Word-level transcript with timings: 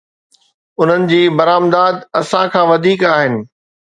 انهن 0.79 1.03
جي 1.11 1.19
برآمدات 1.41 1.95
اسان 2.21 2.45
کان 2.53 2.65
وڌيڪ 2.71 3.01
آهن. 3.15 3.33